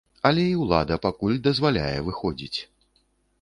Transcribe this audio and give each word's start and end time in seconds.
Але 0.27 0.45
і 0.53 0.53
ўлада 0.61 0.97
пакуль 1.03 1.37
дазваляе 1.49 1.99
выходзіць. 2.09 2.59